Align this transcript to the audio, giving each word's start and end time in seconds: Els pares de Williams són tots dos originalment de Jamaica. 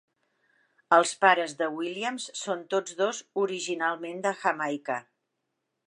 Els 0.97 1.11
pares 1.25 1.53
de 1.59 1.67
Williams 1.75 2.27
són 2.41 2.65
tots 2.73 2.99
dos 3.03 3.23
originalment 3.45 4.25
de 4.27 4.37
Jamaica. 4.43 4.99